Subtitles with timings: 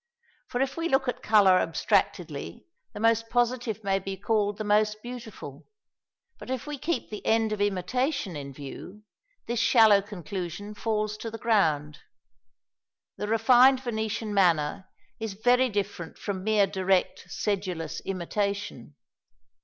[0.47, 4.97] For if we look at colour abstractedly, the most positive may be called the most
[5.03, 5.67] beautiful,
[6.39, 9.03] but if we keep the end of imitation in view,
[9.45, 11.99] this shallow conclusion falls to the ground.
[13.17, 18.95] The refined Venetian manner is very different from mere direct, sedulous imitation.